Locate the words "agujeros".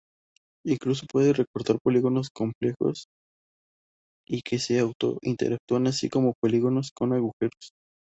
7.13-7.71